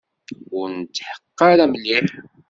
Ur 0.57 0.67
netḥeqqeq 0.79 1.39
ara 1.51 1.63
mliḥ. 1.71 2.09